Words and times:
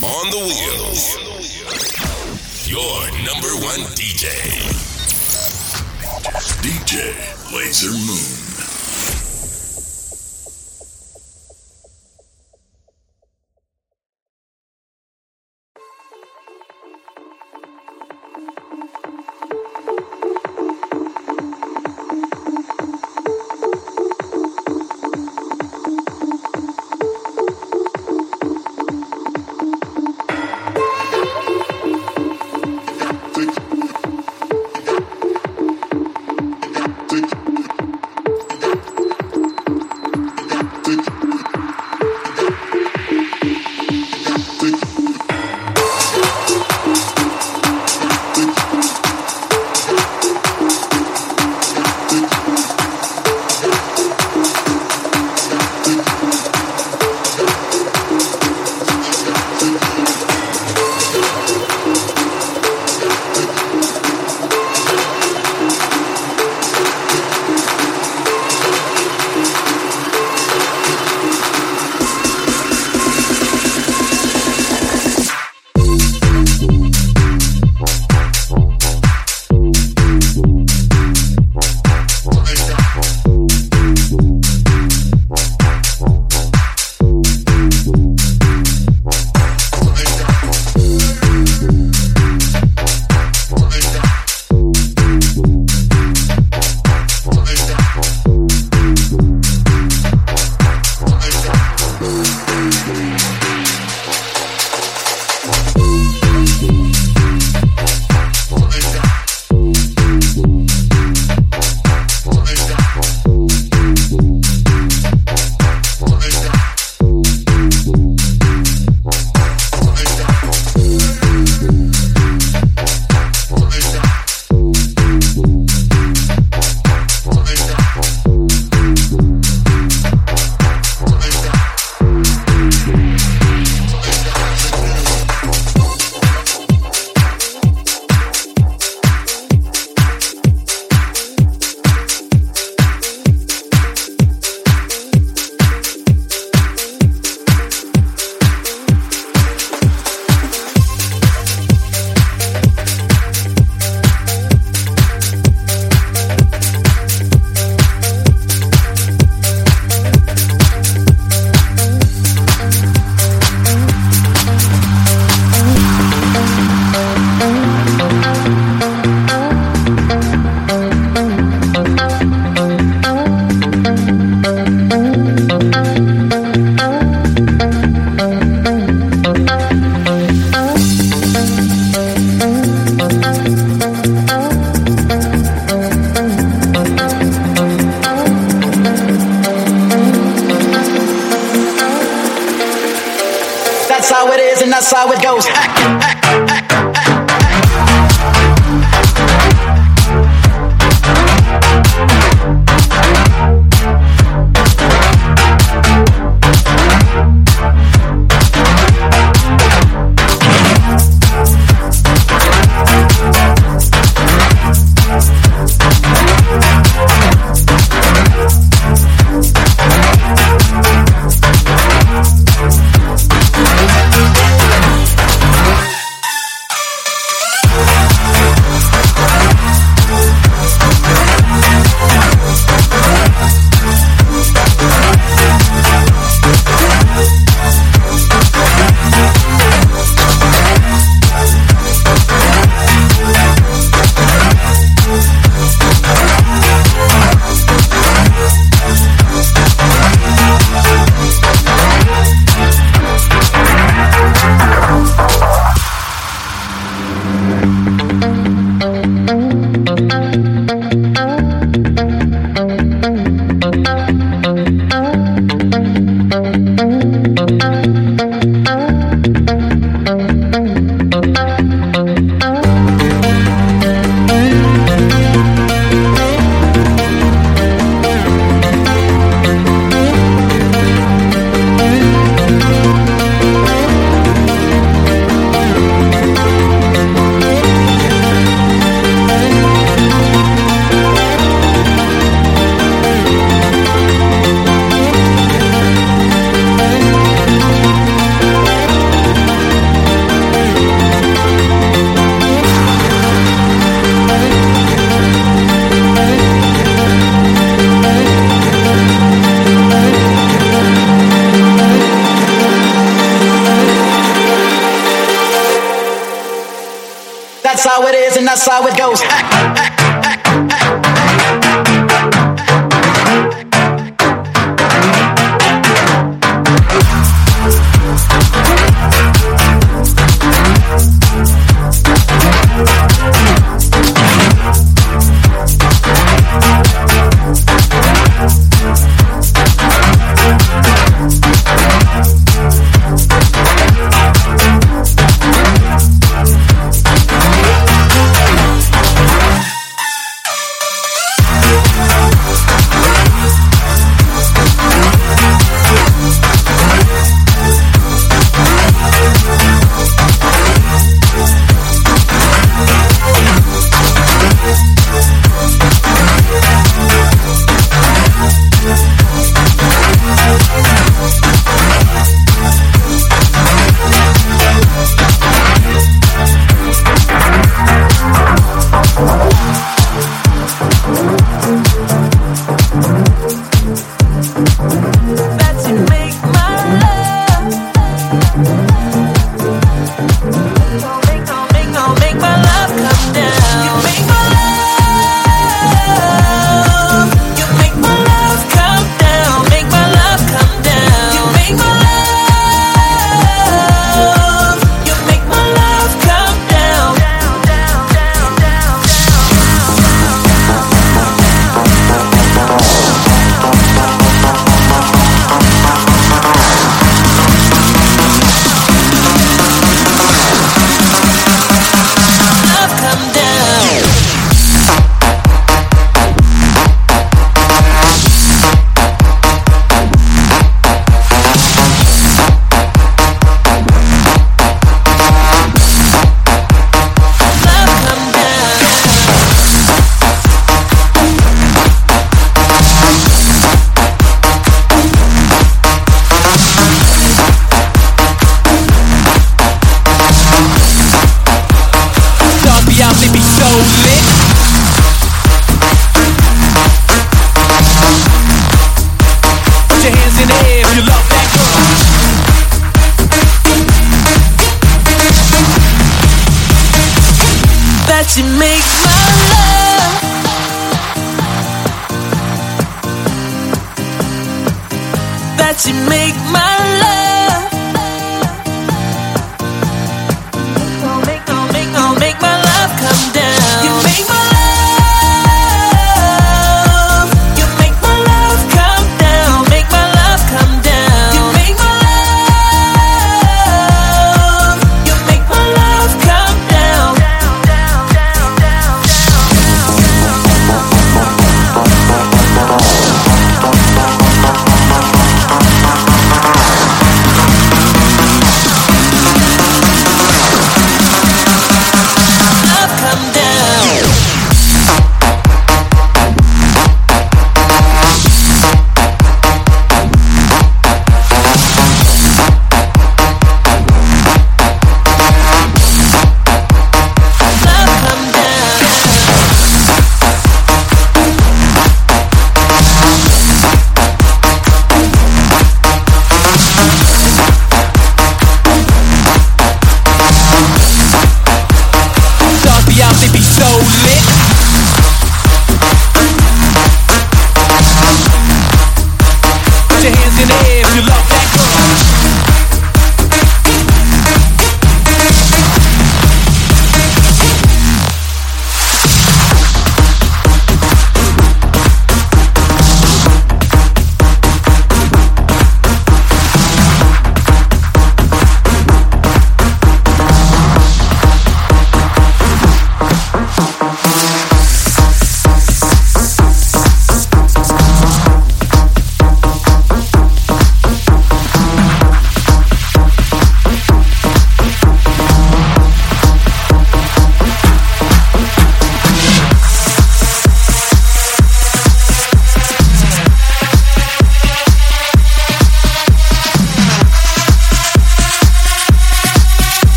On 0.00 0.30
the 0.30 0.38
wheels. 0.38 1.16
Your 2.68 3.10
number 3.26 3.48
one 3.66 3.80
DJ. 3.96 4.28
DJ 6.62 7.14
Lasermoon. 7.50 8.47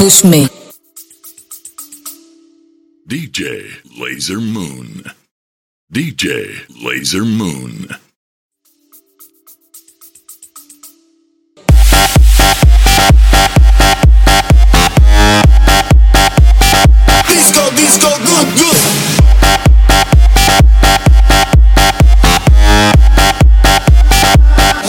Push 0.00 0.24
me. 0.24 0.48
DJ 3.06 3.68
Lasermoon. 4.00 5.12
DJ 5.92 6.56
Lasermoon. 6.82 7.98
Disco, 17.28 17.70
disco, 17.76 18.08
good, 18.24 18.48
good. 18.56 18.80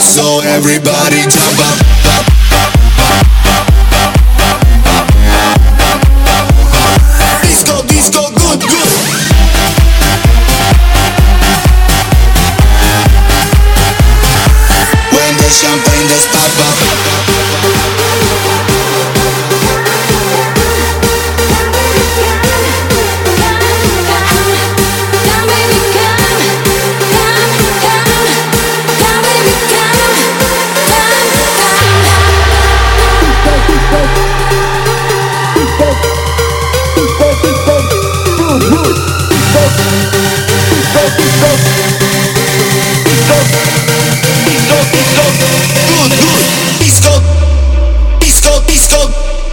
So 0.00 0.40
everybody 0.40 1.20
jump 1.28 1.58
up. 1.58 1.78
Disco, 2.06 2.81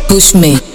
Push 0.10 0.34
me. 0.34 0.69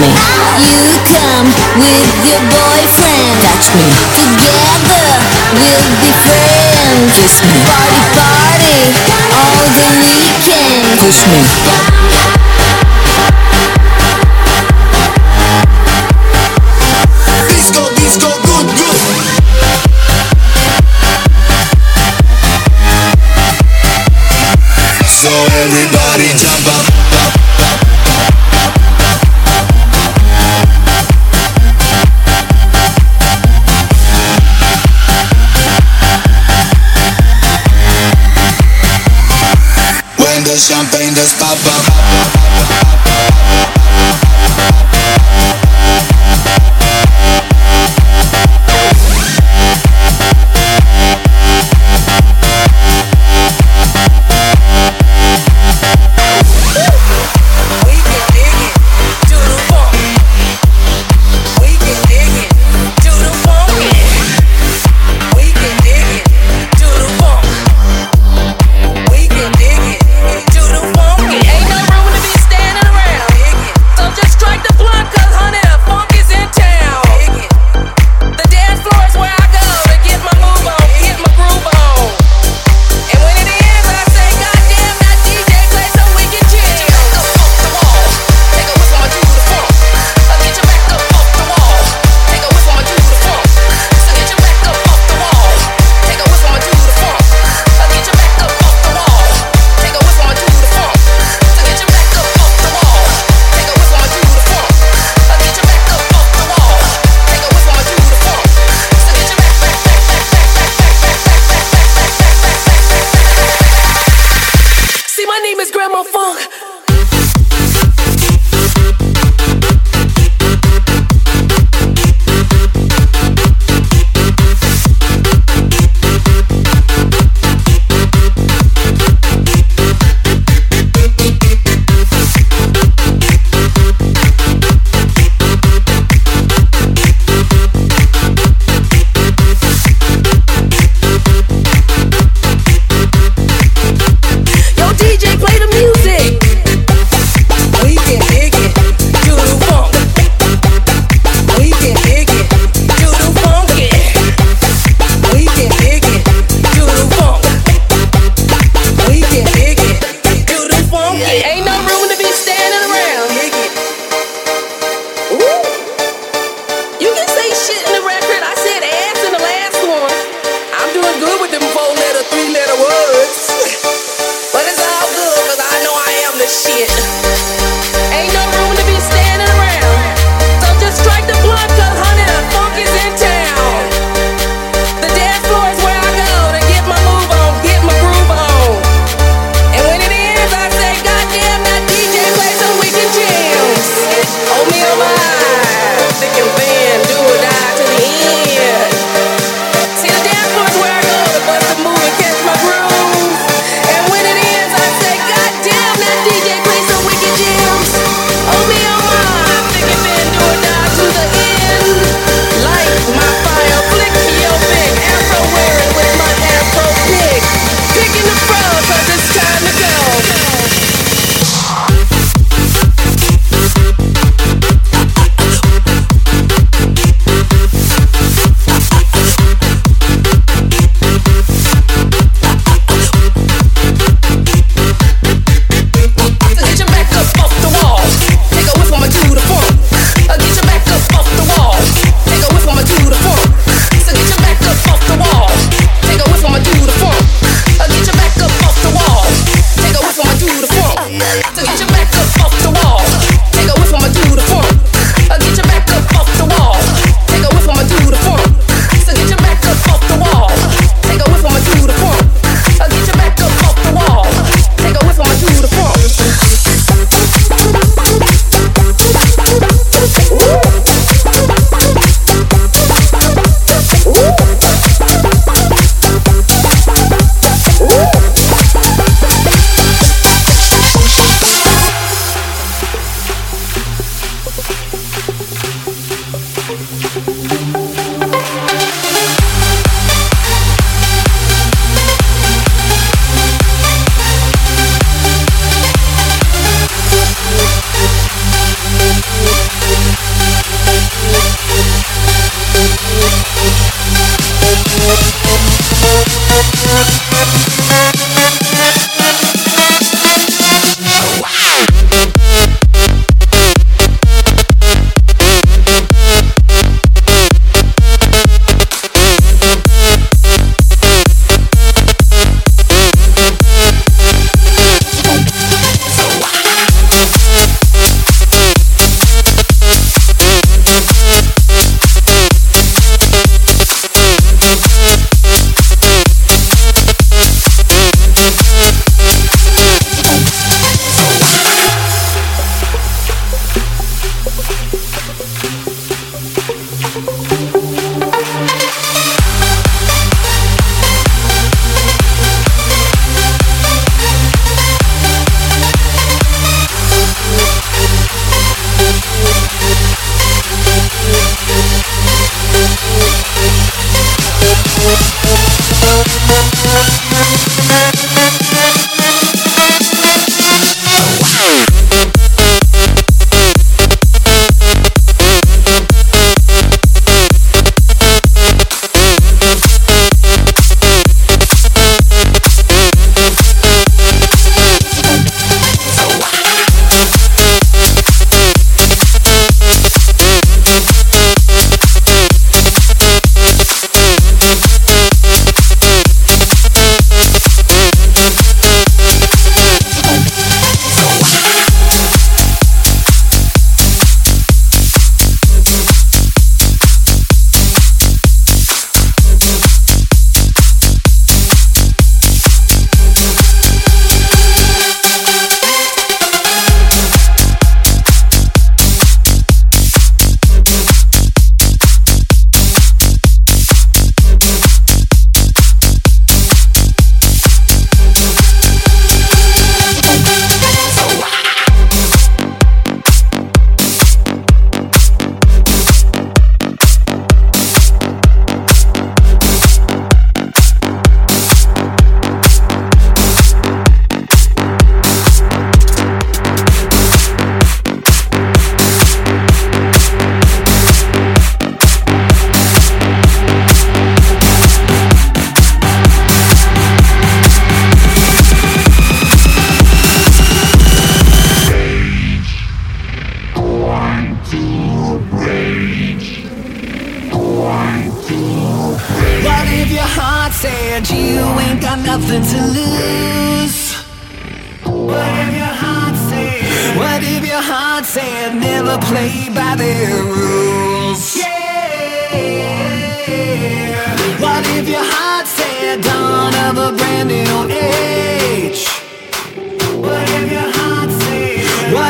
Me. 0.00 0.10
You 0.64 0.98
come 1.06 1.48
with 1.78 2.10
your 2.26 2.42
boyfriend. 2.50 3.42
Touch 3.42 3.66
me. 3.74 3.86
Together 4.16 5.06
we'll 5.58 5.88
be 6.02 6.10
friends. 6.24 7.14
Kiss 7.14 7.36
me. 7.42 7.54
Party, 7.62 8.00
party 8.16 8.78
all 9.34 9.66
the 9.76 9.86
weekend. 10.00 10.98
Push 10.98 11.22
me. 11.30 11.40
Everybody 25.64 26.43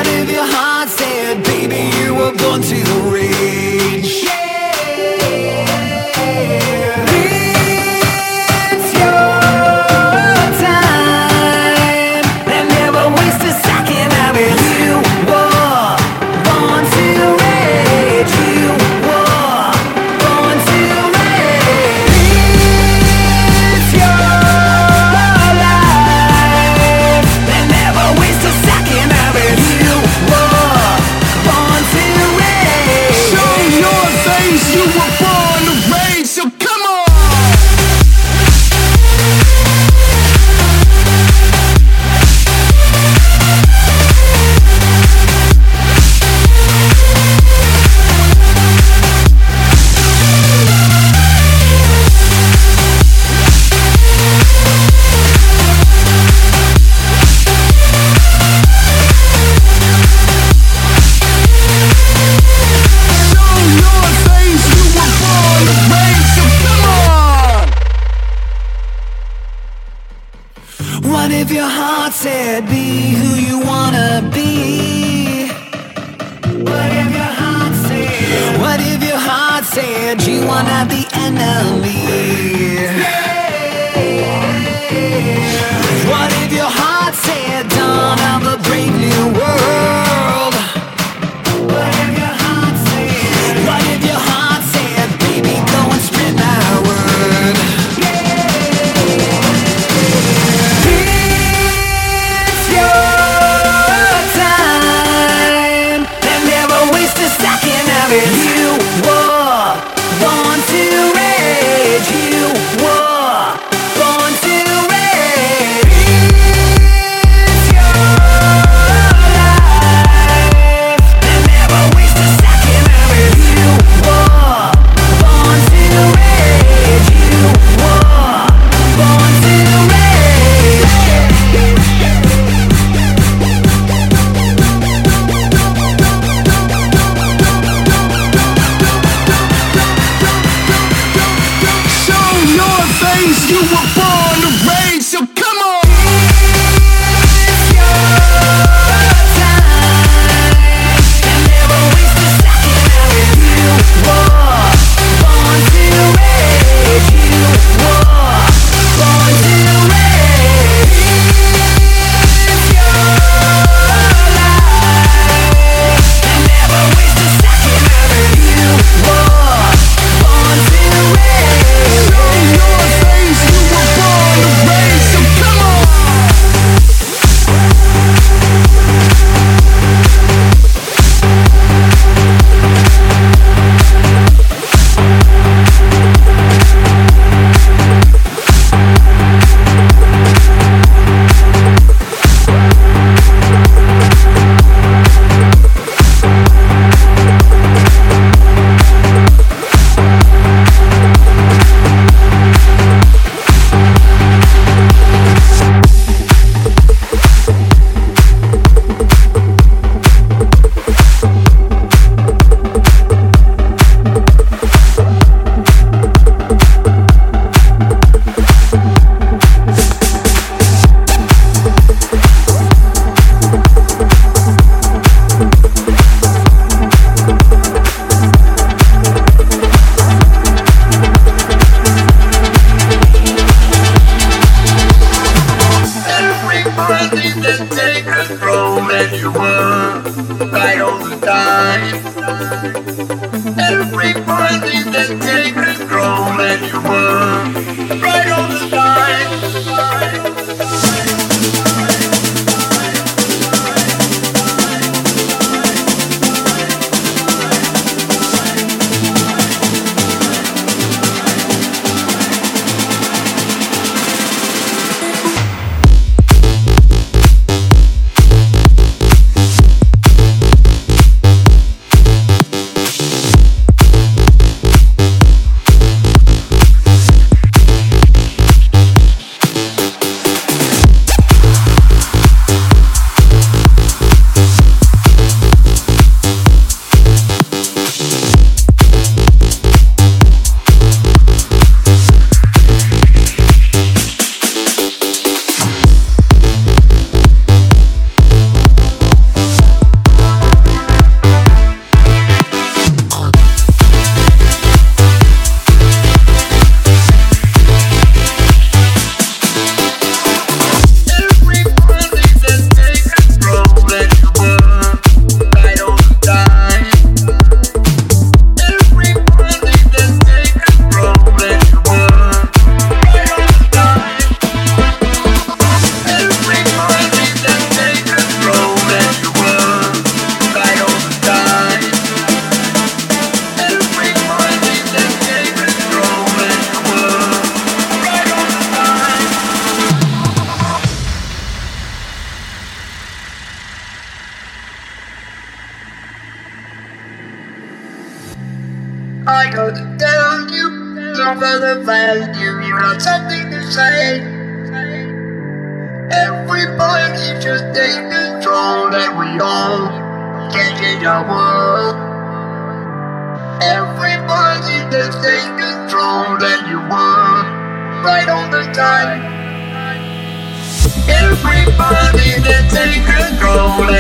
inside 0.05 0.23
of 0.23 0.31
your 0.31 0.47
heart 0.47 0.89
said, 0.89 1.43
Baby, 1.45 1.97
you 1.99 2.15
were 2.15 2.33
born 2.33 2.63
to 2.63 3.14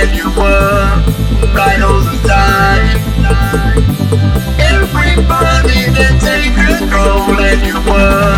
where 0.04 0.14
you 0.14 0.28
were 0.30 1.54
right 1.54 1.80
all 1.80 2.00
the 2.00 2.18
time. 2.28 2.98
Everybody 4.60 5.90
then 5.92 6.18
take 6.20 6.54
control 6.54 7.40
and 7.40 7.64
you 7.64 7.80
were. 7.90 8.33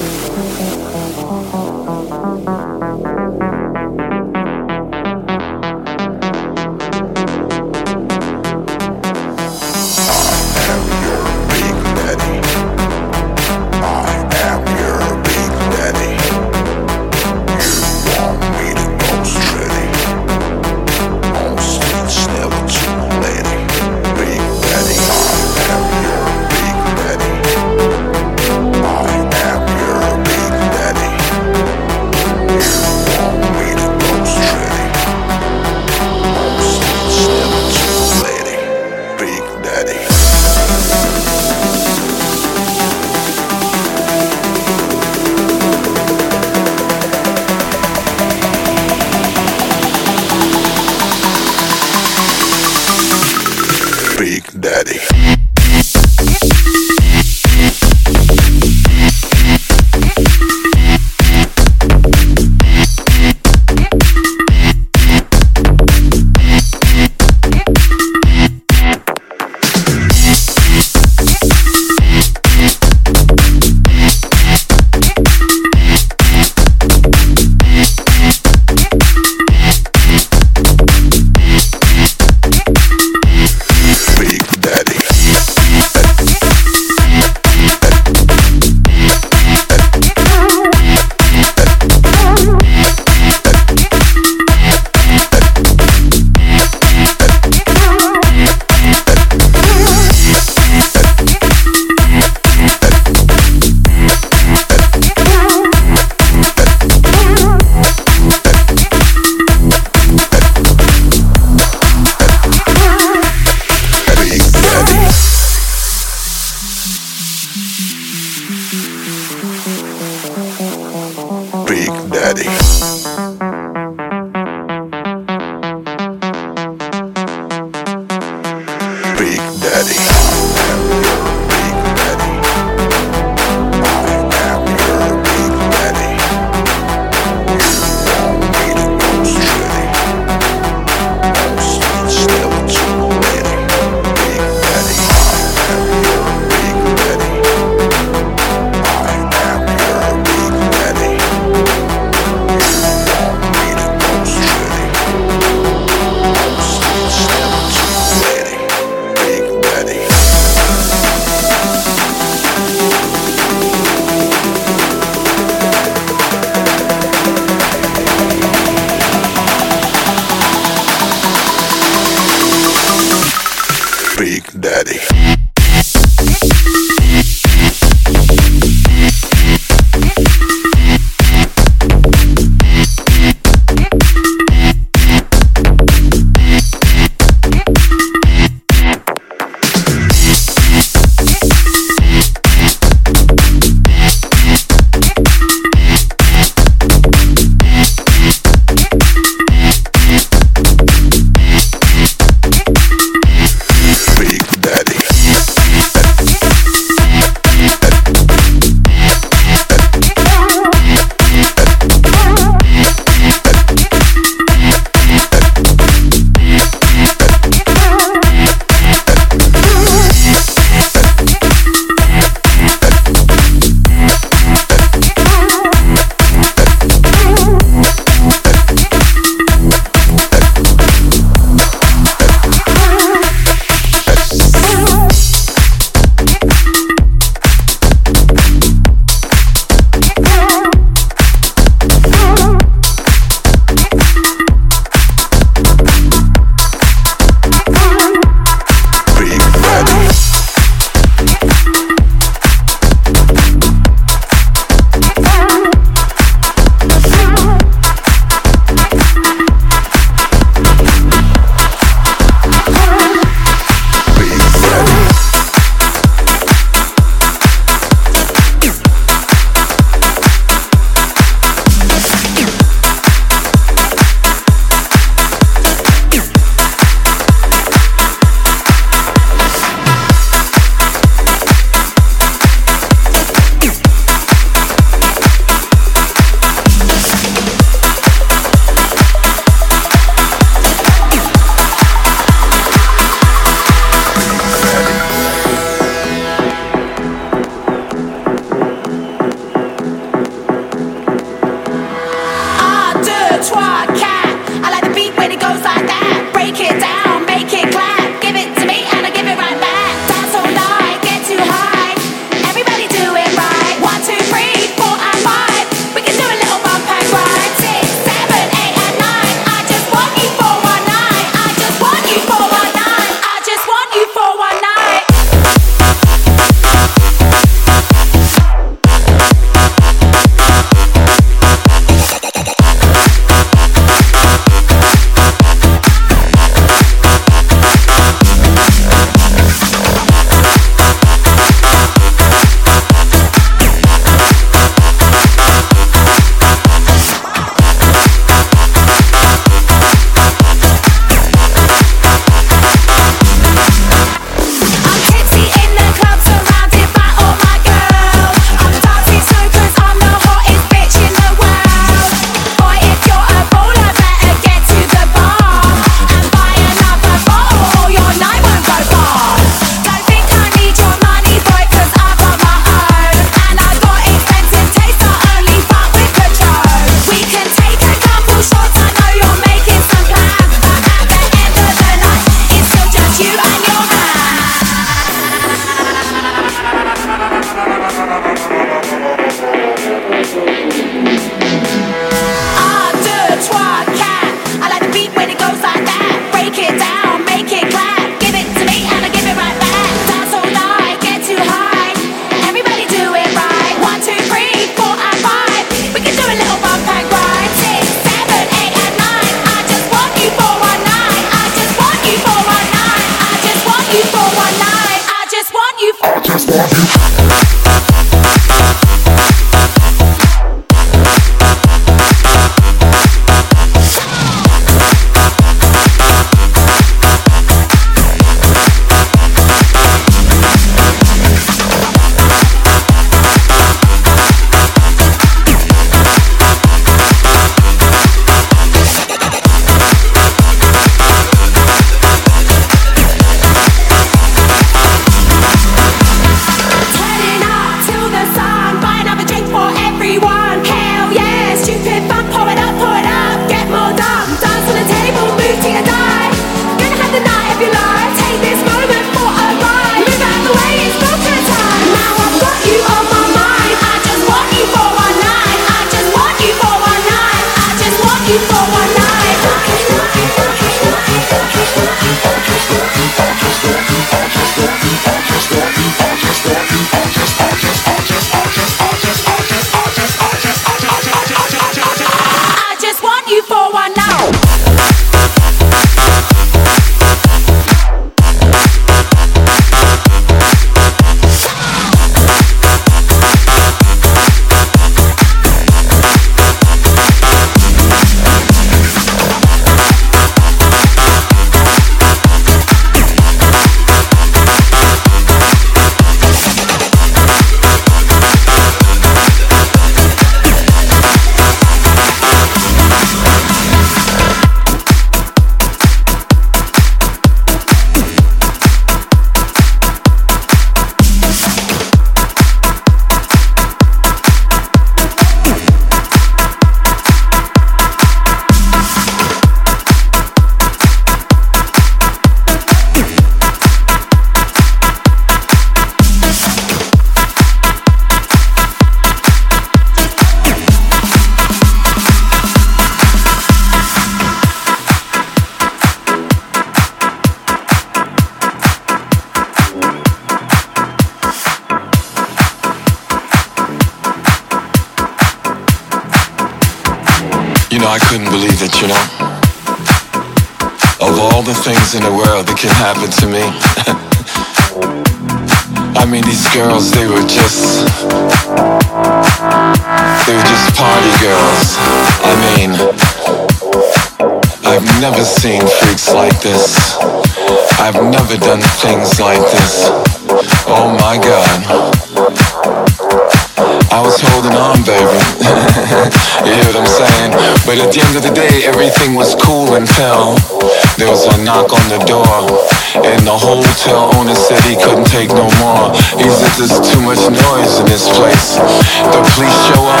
There's 596.56 596.80
too 596.80 597.02
much 597.02 597.20
noise 597.28 597.78
in 597.78 597.86
this 597.86 598.08
place. 598.16 598.56
The 598.56 599.20
police 599.34 599.58
show 599.70 599.84
up. 599.86 600.00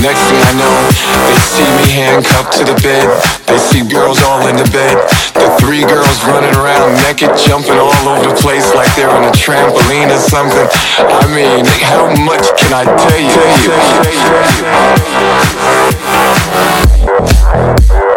Next 0.00 0.22
thing 0.30 0.40
I 0.42 0.52
know, 0.56 0.74
they 1.26 1.38
see 1.38 1.68
me 1.78 1.86
handcuffed 1.92 2.54
to 2.58 2.64
the 2.64 2.78
bed. 2.82 3.06
They 3.46 3.58
see 3.58 3.82
girls 3.86 4.22
all 4.22 4.46
in 4.46 4.56
the 4.56 4.68
bed. 4.70 4.96
The 5.34 5.50
three 5.60 5.84
girls 5.84 6.22
running 6.24 6.54
around 6.54 6.94
naked, 7.02 7.36
jumping 7.36 7.78
all 7.78 7.92
over 8.08 8.28
the 8.28 8.34
place 8.40 8.74
like 8.74 8.88
they're 8.94 9.10
on 9.10 9.24
a 9.24 9.32
trampoline 9.34 10.10
or 10.14 10.22
something. 10.22 10.68
I 10.98 11.26
mean, 11.34 11.66
how 11.82 12.08
much 12.24 12.46
can 12.56 12.72
I 12.72 12.84
tell? 12.84 12.96
tell 12.98 13.54
you. 13.62 14.88
walked 17.88 18.07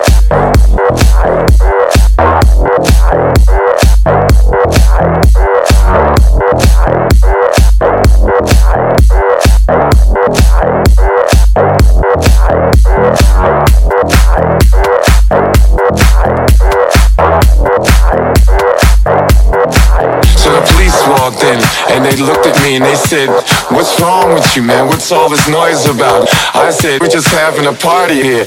they 22.11 22.21
looked 22.21 22.45
at 22.45 22.61
me 22.63 22.75
and 22.75 22.83
they 22.83 22.95
said, 22.95 23.29
What's 23.71 23.99
wrong 24.01 24.33
with 24.33 24.55
you, 24.55 24.63
man? 24.63 24.87
What's 24.87 25.11
all 25.11 25.29
this 25.29 25.47
noise 25.47 25.85
about? 25.87 26.27
I 26.53 26.69
said, 26.71 27.01
We're 27.01 27.07
just 27.07 27.27
having 27.27 27.65
a 27.67 27.73
party 27.73 28.21
here. 28.21 28.45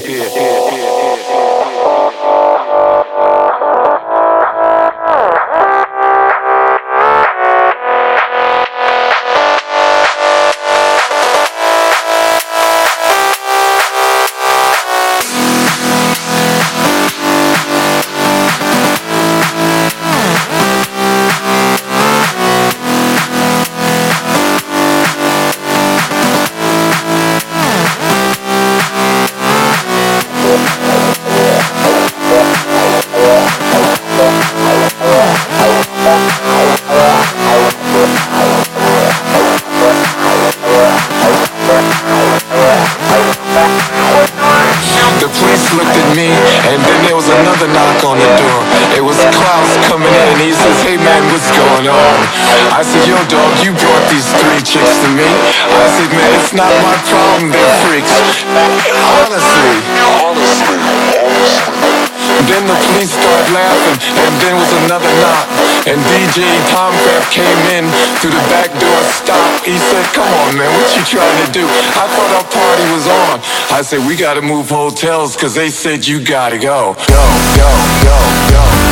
Said, 73.85 74.07
we 74.07 74.15
gotta 74.15 74.41
move 74.41 74.67
hotels, 74.67 75.37
cause 75.37 75.53
they 75.53 75.69
said 75.69 76.07
you 76.07 76.19
gotta 76.23 76.57
go. 76.57 76.95
Go, 77.07 77.23
go, 77.55 77.69
go, 78.03 78.49
go, 78.49 78.75
go. 78.79 78.84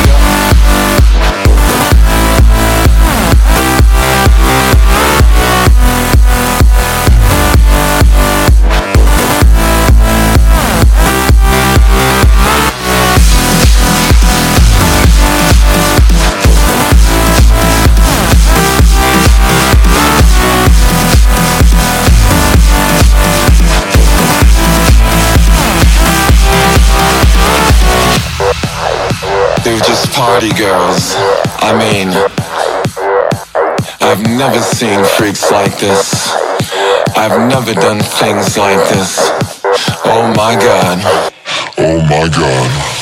Party 30.14 30.52
girls. 30.54 31.14
I 31.58 31.74
mean, 31.74 32.08
I've 34.00 34.22
never 34.22 34.60
seen 34.60 35.04
freaks 35.04 35.50
like 35.50 35.76
this. 35.78 36.30
I've 37.16 37.48
never 37.50 37.74
done 37.74 37.98
things 38.00 38.56
like 38.56 38.78
this. 38.90 39.18
Oh 40.04 40.32
my 40.36 40.54
god. 40.54 41.00
Oh 41.78 42.00
my 42.02 42.28
god. 42.28 42.93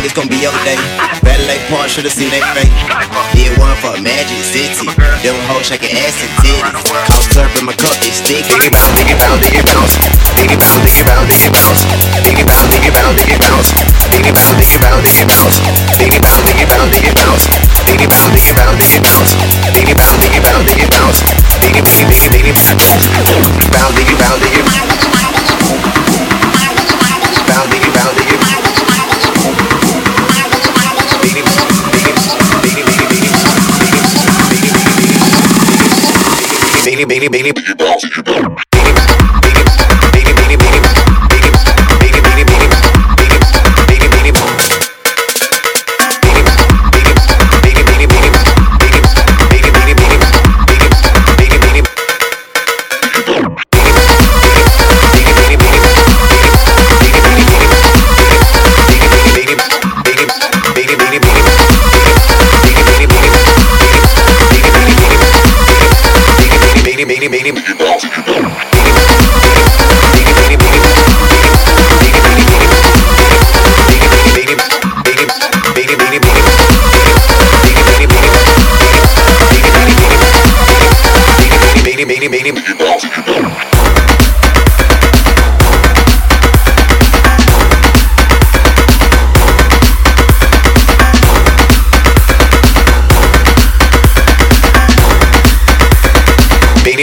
It's 0.00 0.16
gonna 0.16 0.32
be 0.32 0.40
your 0.40 0.56
day. 0.64 0.80
Better 1.20 1.44
like 1.44 1.60
Paul 1.68 1.84
should've 1.84 2.08
seen 2.10 2.32
that 2.32 2.40
fake. 2.56 2.72
Did 3.36 3.52
one 3.60 3.76
for 3.84 3.92
Magic 4.00 4.40
City. 4.48 4.88
Them 5.20 5.36
hoes 5.44 5.68
shaking 5.68 5.92
ass 5.92 6.16
and 6.24 6.32
titties. 6.40 6.64
Cough 7.04 7.28
syrup 7.28 7.52
in 7.60 7.68
my 7.68 7.76
cup, 7.76 7.92
it's 8.08 8.24
thick. 8.24 8.48
Dig 8.48 8.64
it 8.64 8.72
out, 8.74 8.88
dig 8.96 9.12
it 9.12 9.20
out, 9.20 9.36
dig 9.44 9.60
bounce. 9.60 10.00
Dig 10.40 10.48
it 10.50 10.56
out, 10.64 10.80
dig 10.80 10.96
it 10.96 11.04
out, 11.04 11.28
dig 11.28 11.52
bounce. 11.52 11.84
Dig 12.24 12.40
it 12.40 12.48
out, 12.48 12.64
dig 12.72 12.80
it 12.80 12.96
out, 12.96 13.12
dig 13.12 13.36
bounce. 13.44 13.76
Dig 14.08 14.24
it 14.24 14.40
out, 14.40 14.56
dig 14.56 14.64
it 14.64 14.80
out, 14.88 15.04
dig 15.04 15.20
bounce. 15.28 15.60
Dig 16.00 16.08
it 16.08 16.16
out, 16.16 16.32
dig 18.32 18.40
it 18.40 18.56
out, 18.56 18.72
dig 18.80 18.96
bounce. 19.04 19.36
Dig 19.68 19.84
it 19.84 20.00
out, 20.00 20.16
dig 20.16 20.32
it 20.32 20.48
out, 20.48 20.64
dig 20.64 20.80
bounce. 20.88 21.20
Dig 21.60 21.76
it 21.76 21.84
out, 21.84 22.00
bounce. 22.40 22.40
Dig. 22.40 22.56
Bounce, 23.70 23.92
bounce, 24.16 24.40
dig. 24.40 24.64
Bounce, 27.46 27.70
dig 27.70 27.84
bounce. 27.92 28.39
Diggy, 37.00 37.08
diggy, 37.08 37.28
diggy, 37.28 37.52
diggy. 37.52 37.76
Beanie, 37.76 37.80
beanie, 37.80 37.80
beanie, 37.80 37.80
beanie, 37.80 38.20
beanie, 38.20 38.22
beanie, 38.22 38.22
beanie, 38.22 38.22
beanie, 38.22 38.54
beanie. 38.56 38.69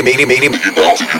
Beanie, 0.03 0.27
beanie, 0.27 0.49
beanie. 0.49 1.16